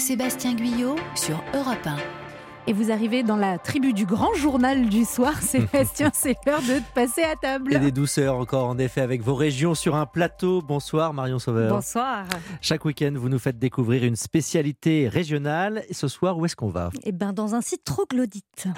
Sébastien 0.00 0.54
Guyot 0.54 0.96
sur 1.14 1.44
Europe 1.54 1.86
1. 1.86 1.96
Et 2.66 2.72
vous 2.72 2.90
arrivez 2.90 3.22
dans 3.22 3.36
la 3.36 3.58
tribu 3.58 3.92
du 3.92 4.06
grand 4.06 4.32
journal 4.32 4.88
du 4.88 5.04
soir, 5.04 5.34
Sébastien, 5.42 6.10
c'est 6.14 6.36
l'heure 6.46 6.62
de 6.62 6.80
passer 6.94 7.22
à 7.22 7.36
table. 7.36 7.74
Et 7.74 7.78
des 7.78 7.92
douceurs 7.92 8.36
encore, 8.36 8.66
en 8.66 8.78
effet, 8.78 9.02
avec 9.02 9.22
vos 9.22 9.34
régions 9.34 9.74
sur 9.74 9.96
un 9.96 10.06
plateau. 10.06 10.62
Bonsoir 10.62 11.12
Marion 11.12 11.38
Sauveur. 11.38 11.74
Bonsoir. 11.74 12.24
Chaque 12.62 12.86
week-end, 12.86 13.12
vous 13.14 13.28
nous 13.28 13.38
faites 13.38 13.58
découvrir 13.58 14.02
une 14.04 14.16
spécialité 14.16 15.06
régionale. 15.06 15.84
Et 15.90 15.94
ce 15.94 16.08
soir, 16.08 16.38
où 16.38 16.46
est-ce 16.46 16.56
qu'on 16.56 16.70
va? 16.70 16.90
Eh 17.04 17.12
bien, 17.12 17.34
dans 17.34 17.54
un 17.54 17.60
site 17.60 17.84
troglodyte. 17.84 18.68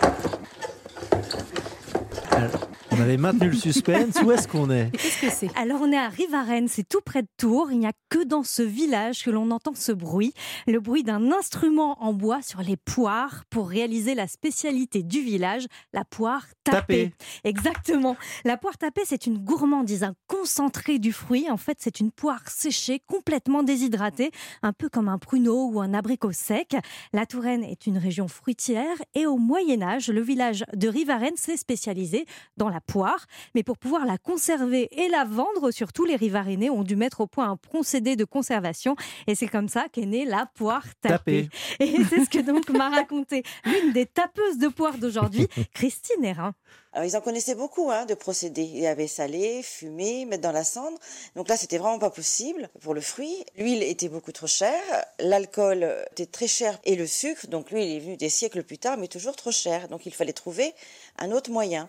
On 2.91 3.01
avait 3.01 3.17
maintenu 3.17 3.49
le 3.49 3.57
suspense. 3.57 4.17
Où 4.23 4.33
est-ce 4.33 4.47
qu'on 4.47 4.71
est? 4.71 4.91
Qu'est-ce 4.93 5.21
que 5.21 5.31
c'est? 5.31 5.49
Alors, 5.57 5.81
on 5.81 5.91
est 5.91 5.97
à 5.97 6.09
Rivarennes, 6.09 6.69
c'est 6.69 6.87
tout 6.87 7.01
près 7.05 7.23
de 7.23 7.29
Tours. 7.39 7.73
Il 7.73 7.79
n'y 7.79 7.87
a 7.87 7.93
que 8.11 8.23
dans 8.23 8.43
ce 8.43 8.63
village 8.63 9.25
que 9.25 9.31
l'on 9.31 9.51
entend 9.51 9.73
ce 9.75 9.93
bruit. 9.93 10.35
Le 10.67 10.79
bruit 10.79 11.03
d'un 11.03 11.33
instrument 11.33 12.03
en 12.03 12.13
bois 12.13 12.43
sur 12.43 12.61
les 12.61 12.77
poires 12.77 13.45
pour 13.49 13.69
réaliser 13.69 14.15
la 14.15 14.27
spécialité 14.27 15.03
du 15.03 15.21
village, 15.21 15.67
la 15.93 16.05
poire 16.05 16.47
tapée. 16.65 16.81
Tapée. 16.83 17.13
Exactement. 17.45 18.17
La 18.45 18.57
poire 18.57 18.77
tapée, 18.77 19.03
c'est 19.05 19.27
une 19.27 19.39
gourmandise, 19.39 20.03
un 20.05 20.15
concentré 20.27 20.99
du 20.99 21.13
fruit. 21.13 21.51
En 21.51 21.57
fait, 21.57 21.79
c'est 21.81 22.01
une 22.01 22.11
poire 22.11 22.49
séchée, 22.49 23.01
complètement 23.07 23.63
déshydratée, 23.63 24.31
un 24.63 24.73
peu 24.73 24.89
comme 24.89 25.09
un 25.09 25.19
pruneau 25.19 25.71
ou 25.73 25.81
un 25.81 25.95
abricot 25.95 26.33
sec. 26.33 26.77
La 27.13 27.25
Touraine 27.27 27.65
est 27.65 27.87
une 27.87 27.99
région 27.99 28.29
fruitière 28.29 28.97
et 29.15 29.27
au 29.27 29.39
Moyen-Âge, 29.39 30.09
le 30.09 30.21
village 30.21 30.65
de 30.75 30.89
Rivarennes 30.89 31.37
s'est 31.37 31.57
spécialisé 31.57 32.27
dans 32.57 32.69
la 32.69 32.81
poire. 32.81 33.27
Mais 33.55 33.63
pour 33.63 33.79
pouvoir 33.79 34.07
la 34.07 34.19
conserver 34.19 34.89
et 34.93 35.09
la 35.09 35.25
vendre, 35.25 35.71
surtout 35.71 36.05
les 36.05 36.17
Rivarenais 36.17 36.71
ont 36.71 36.83
dû 36.83 36.97
mettre 36.97 37.21
au 37.21 37.27
point 37.27 37.51
un 37.51 37.57
procédé 37.57 38.17
de 38.17 38.25
conservation. 38.25 38.97
Et 39.27 39.35
c'est 39.35 39.49
comme 39.49 39.69
ça 39.69 39.87
qu'est 39.93 40.07
née 40.07 40.25
la 40.25 40.47
poire 40.55 40.85
tapée. 41.01 41.49
Et 41.81 41.97
c'est 42.09 42.25
ce 42.25 42.31
que 42.31 42.41
donc 42.41 42.69
m'a 42.71 42.91
raconté 42.91 43.43
l'une 43.65 43.93
des 43.93 44.07
tapeuses 44.07 44.59
de 44.59 44.69
poire 44.69 44.99
d'aujourd'hui, 44.99 45.49
Christine 45.75 46.25
Hérin. 46.25 46.55
Alors, 46.95 47.09
ils 47.09 47.17
en 47.17 47.23
connaissaient 47.23 47.55
beaucoup 47.55 47.91
hein, 47.91 48.05
de 48.05 48.13
procédés. 48.13 48.65
Il 48.65 48.81
y 48.81 48.87
avait 48.87 49.07
salé, 49.07 49.63
fumé, 49.63 50.27
mettre 50.27 50.43
dans 50.43 50.53
la 50.53 50.65
cendre. 50.65 50.99
Donc 51.37 51.49
là, 51.49 51.57
c'était 51.57 51.79
vraiment 51.79 51.99
pas 51.99 52.11
possible 52.11 52.69
pour 52.81 52.93
le 52.93 53.01
fruit. 53.01 53.45
L'huile 53.57 53.83
était 53.83 54.11
beaucoup 54.11 54.33
trop 54.33 54.47
chère, 54.47 54.83
l'alcool 55.19 55.89
était 56.11 56.27
très 56.27 56.47
cher 56.47 56.79
et 56.85 56.95
le 56.95 57.07
sucre, 57.07 57.47
donc 57.47 57.71
lui, 57.71 57.85
il 57.85 57.97
est 57.97 58.01
venu 58.01 58.17
des 58.19 58.29
siècles 58.29 58.63
plus 58.63 58.77
tard, 58.77 58.99
mais 58.99 59.09
toujours 59.09 59.37
trop 59.37 59.51
cher. 59.51 59.89
Donc 59.89 60.05
il 60.05 60.13
fallait 60.13 60.35
trouver 60.35 60.75
un 61.19 61.31
autre 61.33 61.51
moyen. 61.51 61.89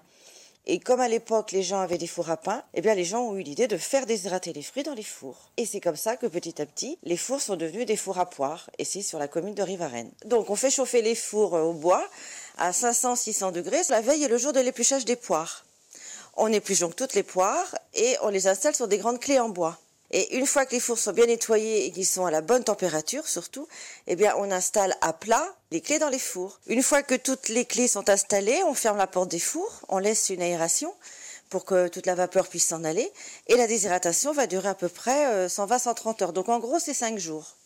Et 0.66 0.80
comme 0.80 1.02
à 1.02 1.10
l'époque 1.10 1.52
les 1.52 1.62
gens 1.62 1.82
avaient 1.82 1.98
des 1.98 2.08
fours 2.08 2.30
à 2.30 2.38
pain, 2.38 2.64
eh 2.74 2.82
bien 2.82 2.96
les 2.96 3.04
gens 3.04 3.24
ont 3.24 3.36
eu 3.36 3.42
l'idée 3.42 3.68
de 3.68 3.78
faire 3.78 4.06
déshydrater 4.06 4.54
les 4.54 4.62
fruits 4.62 4.84
dans 4.84 4.94
les 4.94 5.04
fours. 5.04 5.50
Et 5.58 5.66
c'est 5.66 5.82
comme 5.82 5.98
ça 5.98 6.16
que 6.16 6.26
petit 6.26 6.62
à 6.62 6.66
petit, 6.66 6.98
les 7.04 7.18
fours 7.18 7.42
sont 7.42 7.58
devenus 7.58 7.86
des 7.86 7.98
fours 7.98 8.18
à 8.18 8.30
poire, 8.30 8.70
et 8.78 8.86
c'est 8.86 9.02
sur 9.02 9.20
la 9.20 9.28
commune 9.28 9.56
de 9.56 9.62
Rivarennes. 9.62 10.12
Donc 10.26 10.50
on 10.50 10.56
fait 10.56 10.72
chauffer 10.72 11.02
les 11.02 11.16
fours 11.16 11.56
euh, 11.56 11.64
au 11.64 11.74
bois 11.74 12.08
à 12.58 12.72
500-600 12.72 13.52
degrés 13.52 13.82
la 13.90 14.02
veille 14.02 14.24
et 14.24 14.28
le 14.28 14.38
jour 14.38 14.54
de 14.54 14.60
l'épluchage 14.62 15.04
des 15.04 15.18
poires. 15.18 15.66
On 16.36 16.52
épluche 16.52 16.80
donc 16.80 16.96
toutes 16.96 17.14
les 17.14 17.24
poires 17.24 17.76
et 17.94 18.16
on 18.22 18.30
les 18.30 18.48
installe 18.48 18.76
sur 18.76 18.88
des 18.88 18.98
grandes 18.98 19.20
clés 19.20 19.40
en 19.40 19.50
bois. 19.50 19.78
Et 20.16 20.38
une 20.38 20.46
fois 20.46 20.68
que 20.68 20.74
les 20.74 20.80
fours 20.80 21.00
sont 21.00 21.12
bien 21.12 21.26
nettoyés 21.26 21.88
et 21.88 21.92
qu'ils 21.92 22.06
sont 22.06 22.26
à 22.26 22.32
la 22.32 22.42
bonne 22.42 22.64
température 22.64 23.28
surtout, 23.28 23.68
eh 24.06 24.16
bien 24.16 24.36
on 24.38 24.52
installe 24.52 24.96
à 25.02 25.12
plat 25.12 25.56
les 25.72 25.82
clés 25.82 25.98
dans 25.98 26.10
les 26.10 26.20
fours. 26.20 26.60
Une 26.68 26.84
fois 26.84 27.02
que 27.02 27.16
toutes 27.16 27.50
les 27.50 27.66
clés 27.66 27.88
sont 27.88 28.08
installées, 28.10 28.62
on 28.68 28.76
ferme 28.76 28.98
la 28.98 29.08
porte 29.08 29.30
des 29.30 29.40
fours, 29.40 29.82
on 29.90 29.98
laisse 29.98 30.30
une 30.30 30.44
aération 30.44 30.94
pour 31.50 31.66
que 31.66 31.88
toute 31.88 32.06
la 32.06 32.14
vapeur 32.14 32.48
puisse 32.48 32.68
s'en 32.68 32.84
aller. 32.84 33.12
Et 33.48 33.56
la 33.56 33.66
déshydratation 33.66 34.34
va 34.34 34.46
durer 34.46 34.70
à 34.70 34.76
peu 34.76 34.88
près 34.88 35.26
euh, 35.34 35.48
120-130 35.48 36.24
heures. 36.24 36.34
Donc 36.34 36.48
en 36.48 36.60
gros, 36.60 36.78
c'est 36.80 36.94
5 36.94 37.18
jours. 37.18 37.58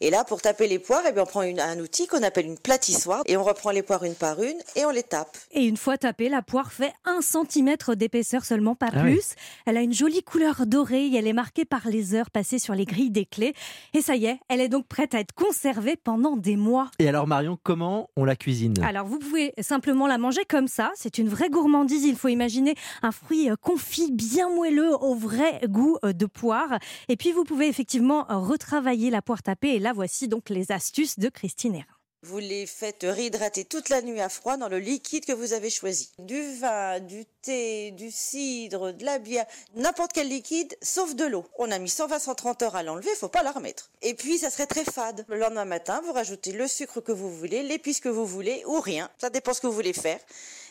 Et 0.00 0.10
là, 0.10 0.24
pour 0.24 0.40
taper 0.42 0.66
les 0.68 0.78
poires, 0.78 1.02
eh 1.08 1.12
bien, 1.12 1.22
on 1.22 1.26
prend 1.26 1.42
une- 1.42 1.60
un 1.60 1.78
outil 1.80 2.06
qu'on 2.06 2.22
appelle 2.22 2.46
une 2.46 2.58
platissoire 2.58 3.22
et 3.26 3.36
on 3.36 3.44
reprend 3.44 3.70
les 3.70 3.82
poires 3.82 4.04
une 4.04 4.14
par 4.14 4.42
une 4.42 4.56
et 4.74 4.84
on 4.84 4.90
les 4.90 5.02
tape. 5.02 5.36
Et 5.52 5.64
une 5.64 5.76
fois 5.76 5.96
tapée, 5.98 6.28
la 6.28 6.42
poire 6.42 6.72
fait 6.72 6.92
un 7.04 7.20
centimètre 7.20 7.94
d'épaisseur 7.94 8.44
seulement, 8.44 8.74
pas 8.74 8.88
Ah 8.92 9.00
plus. 9.00 9.34
Elle 9.66 9.76
a 9.76 9.80
une 9.82 9.92
jolie 9.92 10.22
couleur 10.22 10.66
dorée 10.66 11.06
et 11.06 11.16
elle 11.16 11.26
est 11.26 11.32
marquée 11.32 11.64
par 11.64 11.88
les 11.88 12.14
heures 12.14 12.30
passées 12.30 12.58
sur 12.58 12.74
les 12.74 12.84
grilles 12.84 13.10
des 13.10 13.24
clés. 13.26 13.54
Et 13.94 14.00
ça 14.02 14.16
y 14.16 14.26
est, 14.26 14.38
elle 14.48 14.60
est 14.60 14.68
donc 14.68 14.86
prête 14.86 15.14
à 15.14 15.20
être 15.20 15.32
conservée 15.34 15.96
pendant 15.96 16.36
des 16.36 16.56
mois. 16.56 16.90
Et 16.98 17.08
alors 17.08 17.26
Marion, 17.26 17.58
comment 17.62 18.10
on 18.16 18.24
la 18.24 18.36
cuisine? 18.36 18.74
Alors 18.82 19.06
vous 19.06 19.18
pouvez 19.18 19.52
simplement 19.60 20.06
la 20.06 20.18
manger 20.18 20.44
comme 20.48 20.68
ça, 20.68 20.90
c'est 20.94 21.18
une 21.18 21.28
vraie 21.28 21.48
gourmandise, 21.50 22.04
il 22.04 22.16
faut 22.16 22.28
imaginer 22.28 22.74
un 23.02 23.12
fruit 23.12 23.50
euh, 23.50 23.56
confit 23.60 24.12
bien 24.12 24.48
moelleux 24.50 24.94
au 25.02 25.14
vrai 25.14 25.60
goût 25.66 25.98
euh, 26.04 26.12
de 26.12 26.26
poire. 26.26 26.78
Et 27.08 27.16
puis 27.16 27.32
vous 27.32 27.44
pouvez 27.44 27.68
effectivement 27.68 28.30
euh, 28.30 28.36
retravailler 28.38 29.10
la 29.10 29.22
poire 29.22 29.42
tapée 29.46 29.76
et 29.76 29.78
là 29.78 29.92
voici 29.92 30.26
donc 30.26 30.50
les 30.50 30.72
astuces 30.72 31.20
de 31.20 31.28
Christine 31.28 31.76
Hérin. 31.76 31.86
Vous 32.22 32.38
les 32.38 32.66
faites 32.66 33.06
réhydrater 33.08 33.64
toute 33.64 33.90
la 33.90 34.02
nuit 34.02 34.20
à 34.20 34.28
froid 34.28 34.56
dans 34.56 34.68
le 34.68 34.80
liquide 34.80 35.24
que 35.24 35.32
vous 35.32 35.52
avez 35.52 35.70
choisi. 35.70 36.10
Du 36.18 36.56
vin, 36.56 36.98
du 36.98 37.26
thé, 37.42 37.92
du 37.92 38.10
cidre, 38.10 38.92
de 38.92 39.04
la 39.04 39.20
bière, 39.20 39.46
n'importe 39.76 40.12
quel 40.12 40.28
liquide, 40.28 40.76
sauf 40.82 41.14
de 41.14 41.24
l'eau. 41.24 41.44
On 41.58 41.70
a 41.70 41.78
mis 41.78 41.88
120-130 41.88 42.64
heures 42.64 42.74
à 42.74 42.82
l'enlever, 42.82 43.10
faut 43.14 43.28
pas 43.28 43.44
la 43.44 43.52
remettre. 43.52 43.92
Et 44.02 44.14
puis, 44.14 44.38
ça 44.38 44.50
serait 44.50 44.66
très 44.66 44.84
fade. 44.84 45.24
Le 45.28 45.38
lendemain 45.38 45.64
matin, 45.64 46.02
vous 46.04 46.12
rajoutez 46.12 46.50
le 46.50 46.66
sucre 46.66 47.00
que 47.00 47.12
vous 47.12 47.30
voulez, 47.30 47.62
l'épice 47.62 48.00
que 48.00 48.08
vous 48.08 48.26
voulez, 48.26 48.64
ou 48.66 48.80
rien. 48.80 49.08
Ça 49.18 49.30
dépend 49.30 49.54
ce 49.54 49.60
que 49.60 49.68
vous 49.68 49.72
voulez 49.72 49.92
faire. 49.92 50.18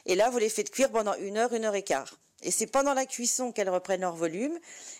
Et 0.05 0.15
là, 0.15 0.29
vous 0.29 0.39
les 0.39 0.49
faites 0.49 0.71
cuire 0.71 0.91
pendant 0.91 1.15
une 1.15 1.37
heure, 1.37 1.53
une 1.53 1.63
heure 1.63 1.75
et 1.75 1.83
quart. 1.83 2.19
Et 2.45 2.51
c'est 2.51 2.67
pendant 2.67 2.93
la 2.93 3.05
cuisson 3.05 3.51
qu'elles 3.51 3.69
reprennent 3.69 4.01
leur 4.01 4.15
volume. 4.15 4.53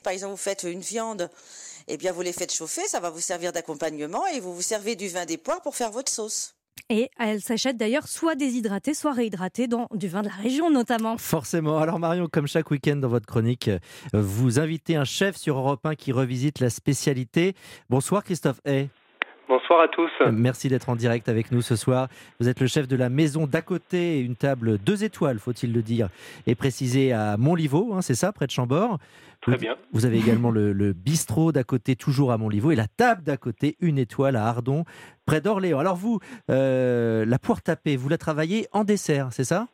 Par 0.04 0.12
exemple, 0.12 0.32
vous 0.32 0.38
faites 0.38 0.64
une 0.64 0.82
viande, 0.82 1.30
eh 1.88 1.96
bien, 1.98 2.12
vous 2.12 2.22
les 2.22 2.34
faites 2.34 2.54
chauffer, 2.54 2.82
ça 2.88 3.00
va 3.00 3.12
vous 3.12 3.22
servir 3.22 3.54
d'accompagnement 3.54 4.26
et 4.28 4.40
vous 4.40 4.54
vous 4.54 4.64
servez 4.64 4.96
du 4.96 5.08
vin 5.08 5.26
des 5.26 5.38
poires 5.38 5.62
pour 5.62 5.76
faire 5.76 5.92
votre 5.92 6.12
sauce. 6.12 6.56
Et 6.90 7.10
elle 7.18 7.42
s'achète 7.42 7.78
d'ailleurs 7.78 8.08
soit 8.08 8.36
déshydratée, 8.36 8.94
soit 8.94 9.14
réhydratée 9.14 9.68
dans 9.68 9.88
du 9.94 10.08
vin 10.08 10.22
de 10.22 10.28
la 10.28 10.36
région 10.36 10.70
notamment. 10.70 11.18
Forcément. 11.18 11.80
Alors 11.80 12.00
Marion, 12.00 12.28
comme 12.28 12.48
chaque 12.48 12.70
week-end 12.70 12.98
dans 12.98 13.08
votre 13.08 13.26
chronique, 13.26 13.70
euh, 13.70 13.80
vous 14.14 14.60
invitez 14.60 14.96
un 14.96 15.06
chef 15.06 15.38
sur 15.38 15.58
Europe 15.58 15.86
1 15.86 15.96
qui 15.96 16.12
revisite 16.12 16.60
la 16.60 16.70
spécialité. 16.70 17.56
Bonsoir 17.90 18.24
Christophe 18.24 18.60
Hay. 18.66 18.90
Bonsoir 19.68 19.82
à 19.82 19.88
tous. 19.88 20.12
Merci 20.32 20.70
d'être 20.70 20.90
en 20.90 20.96
direct 20.96 21.28
avec 21.28 21.52
nous 21.52 21.64
ce 21.64 21.76
soir. 21.76 22.08
Vous 22.40 22.48
êtes 22.50 22.60
le 22.60 22.68
chef 22.68 22.88
de 22.88 22.96
la 22.96 23.10
maison 23.10 23.48
d'à 23.48 23.64
côté, 23.64 24.20
une 24.20 24.36
table 24.36 24.78
deux 24.78 25.04
étoiles, 25.04 25.40
faut-il 25.40 25.74
le 25.74 25.82
dire, 25.82 26.10
et 26.46 26.54
précisé 26.54 27.14
à 27.14 27.36
Montlivaud, 27.38 27.96
hein, 27.96 28.04
c'est 28.04 28.14
ça, 28.14 28.32
près 28.32 28.46
de 28.46 28.52
Chambord. 28.52 29.00
Très 29.42 29.54
Vous- 29.54 29.58
bien. 29.58 29.76
Vous 29.92 30.06
avez 30.06 30.20
également 30.20 30.52
le, 30.52 30.72
le 30.72 30.94
bistrot 30.94 31.52
d'à 31.52 31.64
côté, 31.64 31.96
toujours 31.96 32.32
à 32.32 32.38
Montlivaud, 32.38 32.74
et 32.74 32.76
la 32.76 32.86
table 32.88 33.24
d'à 33.24 33.38
côté, 33.38 33.76
une 33.80 33.98
étoile 33.98 34.36
à 34.36 34.46
Ardon, 34.46 34.84
près 35.26 35.42
d'Orléans. 35.42 35.80
Alors 35.80 35.96
vous, 35.96 36.20
euh, 36.52 37.26
la 37.26 37.40
poire 37.40 37.64
tapée, 37.64 37.96
vous 37.96 38.08
la 38.10 38.20
travaillez 38.20 38.68
en 38.72 38.84
dessert, 38.84 39.30
c'est 39.32 39.46
ça? 39.46 39.68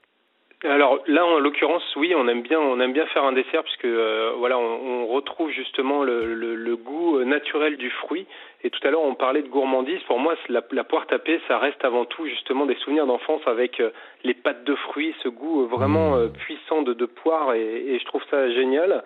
Alors 0.63 0.99
là, 1.07 1.25
en 1.25 1.39
l'occurrence, 1.39 1.83
oui, 1.95 2.13
on 2.16 2.27
aime 2.27 2.44
bien, 2.44 2.59
on 2.59 2.79
aime 2.79 2.94
bien 2.94 3.07
faire 3.07 3.23
un 3.23 3.31
dessert 3.31 3.63
puisque 3.63 3.85
euh, 3.85 4.33
voilà, 4.38 4.59
on, 4.59 5.01
on 5.03 5.07
retrouve 5.07 5.49
justement 5.49 6.03
le, 6.03 6.35
le- 6.35 6.53
le 6.53 6.75
goût 6.75 7.17
euh, 7.17 7.23
naturel 7.25 7.77
du 7.77 7.89
fruit. 7.89 8.27
Et 8.63 8.69
tout 8.69 8.79
à 8.88 8.91
l'heure, 8.91 9.01
on 9.01 9.16
parlait 9.16 9.41
de 9.41 9.47
gourmandise. 9.47 9.99
Pour 10.03 10.19
moi, 10.19 10.35
la, 10.49 10.61
la 10.72 10.83
poire 10.83 11.07
tapée, 11.07 11.41
ça 11.47 11.57
reste 11.57 11.83
avant 11.83 12.05
tout 12.05 12.27
justement 12.27 12.67
des 12.67 12.75
souvenirs 12.75 13.07
d'enfance 13.07 13.41
avec 13.47 13.79
euh, 13.79 13.89
les 14.23 14.35
pâtes 14.35 14.63
de 14.63 14.75
fruits, 14.75 15.16
ce 15.23 15.29
goût 15.29 15.63
euh, 15.63 15.66
vraiment 15.66 16.11
Mmh. 16.11 16.19
euh, 16.19 16.27
puissant 16.27 16.83
de, 16.83 16.93
de 16.93 17.05
poire, 17.07 17.55
et, 17.55 17.61
et 17.95 17.97
je 17.97 18.05
trouve 18.05 18.23
ça 18.29 18.47
génial. 18.51 19.03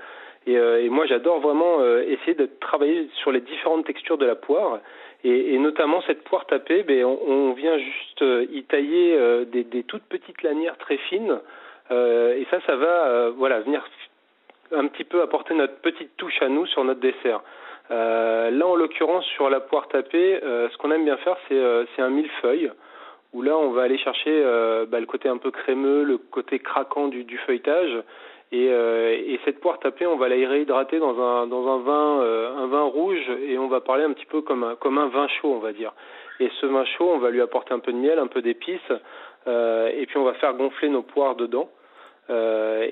Et, 0.48 0.58
euh, 0.58 0.84
et 0.84 0.90
moi, 0.90 1.06
j'adore 1.06 1.40
vraiment 1.40 1.80
euh, 1.80 2.04
essayer 2.08 2.36
de 2.36 2.48
travailler 2.60 3.10
sur 3.16 3.32
les 3.32 3.42
différentes 3.42 3.86
textures 3.86 4.18
de 4.18 4.26
la 4.26 4.36
poire. 4.36 4.80
Et, 5.24 5.58
notamment 5.58 6.04
cette 6.06 6.24
poire 6.24 6.46
tapée, 6.46 6.84
ben, 6.84 7.04
on, 7.04 7.54
vient 7.54 7.80
juste 7.80 8.22
euh, 8.22 8.46
y 8.52 8.64
tailler 8.64 9.18
des, 9.48 9.84
toutes 9.84 10.04
petites 10.04 10.44
lanières 10.44 10.78
très 10.78 10.98
fines. 10.98 11.40
Et 11.90 12.48
ça, 12.52 12.60
ça 12.68 12.76
va 12.76 13.30
voilà, 13.30 13.60
venir 13.62 13.84
un 14.72 14.88
petit 14.88 15.04
peu 15.04 15.22
apporter 15.22 15.56
notre 15.56 15.78
petite 15.78 16.16
touche 16.18 16.42
à 16.42 16.48
nous 16.48 16.68
sur 16.68 16.84
notre 16.84 17.00
dessert. 17.00 17.42
Là, 17.90 18.68
en 18.68 18.76
l'occurrence, 18.76 19.26
sur 19.26 19.50
la 19.50 19.60
poire 19.62 19.88
tapée, 19.88 20.40
ce 20.44 20.78
qu'on 20.78 20.92
aime 20.92 21.06
bien 21.06 21.18
faire, 21.18 21.38
c'est 21.50 22.02
un 22.02 22.10
millefeuille, 22.10 22.72
où 23.34 23.42
là, 23.42 23.58
on 23.58 23.72
va 23.72 23.84
aller 23.84 23.98
chercher 23.98 24.44
bah, 24.90 25.00
le 25.00 25.06
côté 25.08 25.28
un 25.28 25.38
peu 25.38 25.50
crémeux, 25.50 26.04
le 26.04 26.18
côté 26.18 26.60
craquant 26.60 27.08
du 27.08 27.38
feuilletage. 27.48 28.04
Et, 28.56 28.70
euh, 28.70 29.12
et 29.12 29.38
cette 29.44 29.60
poire 29.60 29.80
tapée, 29.80 30.06
on 30.06 30.16
va 30.16 30.30
la 30.30 30.36
réhydrater 30.48 30.98
dans 31.00 31.20
un, 31.20 31.46
dans 31.48 31.68
un 31.76 31.80
vin, 31.80 32.22
euh, 32.22 32.56
un 32.56 32.68
vin 32.68 32.84
rouge, 32.84 33.26
et 33.46 33.58
on 33.58 33.68
va 33.68 33.82
parler 33.82 34.04
un 34.06 34.14
petit 34.14 34.26
peu 34.28 34.42
comme 34.42 34.64
un, 34.64 34.76
comme 34.76 34.98
un 34.98 35.08
vin 35.08 35.28
chaud, 35.28 35.52
on 35.56 35.60
va 35.60 35.74
dire. 35.74 35.92
Et 36.40 36.50
ce 36.62 36.66
vin 36.66 36.86
chaud, 36.86 37.10
on 37.16 37.18
va 37.18 37.32
lui 37.32 37.42
apporter 37.42 37.74
un 37.74 37.80
peu 37.80 37.92
de 37.92 37.98
miel, 37.98 38.18
un 38.18 38.28
peu 38.28 38.42
d'épices, 38.42 38.80
euh, 39.48 39.90
et 40.00 40.06
puis 40.06 40.18
on 40.18 40.24
va 40.24 40.34
faire 40.36 40.54
gonfler 40.54 40.88
nos 40.90 41.02
poires 41.02 41.36
dedans. 41.36 41.70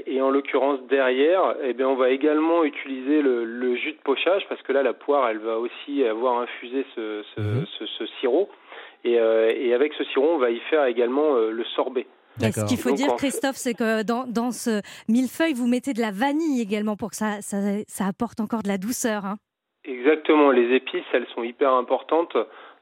Et 0.06 0.22
en 0.22 0.30
l'occurrence 0.30 0.80
derrière, 0.90 1.56
eh 1.64 1.74
bien, 1.74 1.88
on 1.88 1.96
va 1.96 2.10
également 2.12 2.64
utiliser 2.64 3.22
le, 3.24 3.46
le 3.46 3.76
jus 3.76 3.94
de 3.94 4.02
pochage 4.04 4.46
parce 4.48 4.62
que 4.62 4.72
là, 4.74 4.84
la 4.84 4.94
poire, 4.94 5.28
elle 5.30 5.40
va 5.40 5.58
aussi 5.58 6.06
avoir 6.06 6.38
infusé 6.40 6.86
ce, 6.94 7.24
ce, 7.34 7.42
Mhm. 7.42 7.66
ce, 7.80 7.86
ce 7.98 8.06
sirop. 8.20 8.48
Et, 9.04 9.14
et 9.16 9.74
avec 9.74 9.94
ce 9.94 10.04
sirop, 10.04 10.30
on 10.34 10.38
va 10.38 10.52
y 10.52 10.60
faire 10.70 10.86
également 10.86 11.34
le 11.34 11.64
sorbet. 11.76 12.06
Et 12.42 12.52
ce 12.52 12.66
qu'il 12.66 12.78
faut 12.78 12.90
Donc, 12.90 12.98
dire, 12.98 13.16
Christophe, 13.16 13.56
c'est 13.56 13.74
que 13.74 14.04
dans, 14.04 14.26
dans 14.26 14.52
ce 14.52 14.82
millefeuille, 15.08 15.54
vous 15.54 15.68
mettez 15.68 15.94
de 15.94 16.02
la 16.02 16.12
vanille 16.12 16.62
également 16.62 16.96
pour 16.96 17.10
que 17.12 17.16
ça, 17.16 17.42
ça, 17.42 17.58
ça 17.88 18.06
apporte 18.06 18.40
encore 18.40 18.64
de 18.64 18.68
la 18.68 18.78
douceur. 18.78 19.26
hein. 19.26 19.36
Exactement, 19.86 20.52
les 20.52 20.76
épices, 20.76 21.04
elles 21.14 21.28
sont 21.36 21.44
hyper 21.44 21.74
importantes. 21.74 22.38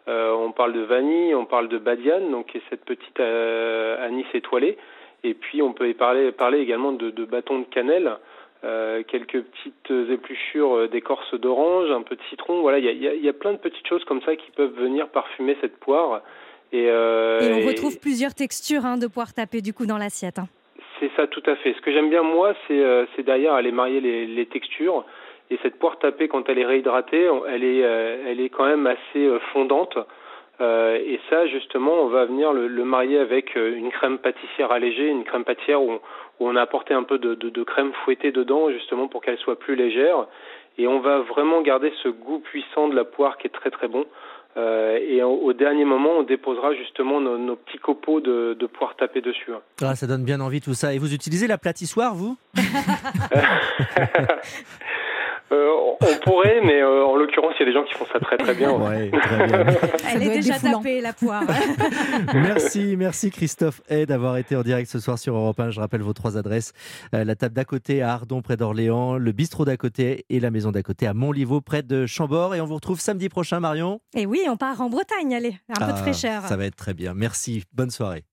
on 0.08 0.52
parle 0.52 0.74
de 0.74 0.82
vanille, 0.82 1.34
on 1.34 1.46
parle 1.46 1.68
de 1.68 1.80
badiane, 1.80 2.30
donc 2.32 2.56
cette 2.70 2.86
petite 2.86 3.20
anis 3.20 4.26
étoilée. 4.34 4.78
Et 5.24 5.34
puis 5.34 5.62
on 5.62 5.74
peut 5.74 5.90
y 5.90 5.94
parler, 5.94 6.32
parler 6.32 6.60
également 6.60 6.92
de, 6.92 7.10
de 7.10 7.26
bâton 7.26 7.60
de 7.60 7.66
cannelle. 7.66 8.18
Euh, 8.64 9.02
quelques 9.08 9.42
petites 9.42 10.12
épluchures 10.12 10.88
d'écorce 10.90 11.34
d'orange, 11.34 11.90
un 11.90 12.04
peu 12.04 12.16
de 12.16 12.22
citron. 12.30 12.62
Voilà, 12.62 12.78
il 12.78 12.86
y 12.86 13.08
a, 13.08 13.16
y 13.16 13.28
a, 13.28 13.34
plein 13.34 13.54
de 13.54 13.58
petites 13.58 13.88
choses 13.88 14.04
comme 14.06 14.22
ça 14.22 14.36
qui 14.36 14.52
peuvent 14.52 14.76
venir 14.76 15.08
parfumer 15.10 15.58
cette 15.62 15.78
poire. 15.78 16.22
Et, 16.72 16.90
euh, 16.90 17.40
et 17.42 17.64
on 17.64 17.68
retrouve 17.68 18.00
plusieurs 18.00 18.34
textures 18.34 18.86
hein, 18.86 18.98
de 18.98 19.08
poire 19.08 19.34
tapée 19.34 19.62
du 19.62 19.74
coup 19.74 19.86
dans 19.86 19.98
l'assiette. 19.98 20.40
Hein. 20.40 20.48
C'est 21.00 21.12
ça, 21.16 21.28
tout 21.28 21.44
à 21.46 21.56
fait. 21.56 21.74
Ce 21.74 21.82
que 21.82 21.92
j'aime 21.92 22.10
bien 22.10 22.24
moi, 22.24 22.54
c'est 22.68 22.80
euh, 22.80 23.06
derrière 23.26 23.54
aller 23.54 23.72
marier 23.72 24.00
les, 24.00 24.26
les, 24.26 24.46
textures. 24.46 25.04
Et 25.50 25.60
cette 25.64 25.80
poire 25.80 26.00
tapée, 26.00 26.28
quand 26.28 26.48
elle 26.48 26.60
est 26.60 26.66
réhydratée, 26.66 27.28
elle 27.50 27.64
est, 27.64 27.84
euh, 27.84 28.24
elle 28.28 28.40
est 28.40 28.50
quand 28.50 28.66
même 28.66 28.88
assez 28.88 29.30
fondante. 29.52 29.98
Et 30.60 31.20
ça, 31.28 31.48
justement, 31.48 32.04
on 32.04 32.08
va 32.08 32.26
venir 32.26 32.54
le, 32.54 32.68
le, 32.68 32.86
marier 32.86 33.18
avec 33.18 33.56
une 33.56 33.90
crème 33.90 34.20
pâtissière 34.20 34.72
allégée, 34.72 35.08
une 35.08 35.24
crème 35.24 35.44
pâtissière 35.44 35.82
où, 35.82 35.94
où 35.94 36.00
on 36.48 36.56
a 36.56 36.62
apporté 36.62 36.94
un 36.94 37.02
peu 37.02 37.18
de, 37.18 37.34
de, 37.34 37.50
de 37.50 37.64
crème 37.64 37.92
fouettée 38.06 38.32
dedans, 38.32 38.70
justement 38.70 39.08
pour 39.08 39.24
qu'elle 39.24 39.40
soit 39.40 39.58
plus 39.58 39.76
légère. 39.76 40.28
Et 40.78 40.88
on 40.88 41.00
va 41.00 41.20
vraiment 41.20 41.62
garder 41.62 41.92
ce 42.04 42.10
goût 42.10 42.40
puissant 42.40 42.88
de 42.88 42.96
la 42.96 43.06
poire 43.06 43.38
qui 43.40 43.48
est 43.48 43.52
très 43.52 43.72
très 43.72 43.88
bon. 43.88 44.06
Euh, 44.58 44.98
et 45.02 45.24
au, 45.24 45.54
dernier 45.54 45.86
moment, 45.86 46.10
on 46.20 46.24
déposera 46.24 46.74
justement 46.76 47.22
nos, 47.22 47.38
nos 47.38 47.56
petits 47.56 47.78
copeaux 47.78 48.20
de, 48.20 48.58
de, 48.60 48.66
poire 48.66 48.96
tapée 48.98 49.22
dessus. 49.22 49.54
Hein. 49.54 49.62
Ah, 49.82 49.96
ça 49.96 50.08
donne 50.08 50.26
bien 50.26 50.42
envie 50.42 50.60
tout 50.60 50.74
ça. 50.74 50.94
Et 50.94 50.98
vous 50.98 51.14
utilisez 51.14 51.48
la 51.48 51.58
platissoire, 51.58 52.16
vous? 52.16 52.38
Euh, 55.52 55.70
on 56.02 56.16
pourrait, 56.24 56.62
mais 56.64 56.82
euh, 56.82 57.06
en 57.06 57.16
l'occurrence, 57.16 57.54
il 57.60 57.60
y 57.60 57.64
a 57.64 57.66
des 57.66 57.74
gens 57.74 57.84
qui 57.84 57.94
font 57.94 58.06
ça 58.12 58.20
très 58.20 58.38
très 58.38 58.54
bien. 58.54 58.72
Ouais, 58.72 59.12
très 59.12 59.48
bien. 59.48 59.66
Elle 60.14 60.24
est 60.28 60.30
déjà 60.30 60.58
tapée, 60.58 61.02
la 61.02 61.12
poire. 61.12 61.44
merci, 62.34 62.96
merci 62.98 63.32
Christophe 63.32 63.82
Hay 63.90 64.06
d'avoir 64.06 64.38
été 64.38 64.56
en 64.56 64.62
direct 64.62 64.90
ce 64.90 65.00
soir 65.00 65.20
sur 65.20 65.36
Europe 65.36 65.60
1. 65.60 65.72
Je 65.72 65.80
rappelle 65.82 66.02
vos 66.02 66.14
trois 66.14 66.38
adresses. 66.38 66.72
Euh, 67.14 67.26
la 67.26 67.36
table 67.36 67.54
d'à 67.54 67.66
côté 67.66 68.02
à 68.02 68.14
Ardon, 68.14 68.42
près 68.42 68.56
d'Orléans, 68.56 69.18
le 69.18 69.32
bistrot 69.34 69.66
d'à 69.66 69.78
côté 69.78 70.26
et 70.30 70.40
la 70.40 70.52
maison 70.52 70.72
d'à 70.72 70.84
côté 70.84 71.06
à 71.06 71.14
Montlivaud, 71.14 71.60
près 71.60 71.84
de 71.84 72.06
Chambord. 72.06 72.56
Et 72.56 72.62
on 72.62 72.66
vous 72.66 72.76
retrouve 72.76 73.02
samedi 73.02 73.28
prochain, 73.28 73.60
Marion. 73.60 74.00
Et 74.16 74.26
oui, 74.26 74.42
on 74.48 74.56
part 74.56 74.80
en 74.80 74.90
Bretagne, 74.90 75.36
allez, 75.36 75.56
un 75.70 75.86
peu 75.86 75.92
de 75.92 75.98
ah, 75.98 76.02
fraîcheur. 76.02 76.44
Ça 76.44 76.56
va 76.56 76.66
être 76.66 76.78
très 76.78 76.94
bien. 76.94 77.14
Merci, 77.14 77.64
bonne 77.74 77.92
soirée. 77.92 78.24